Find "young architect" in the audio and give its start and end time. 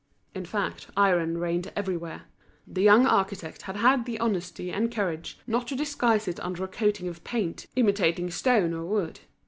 2.81-3.61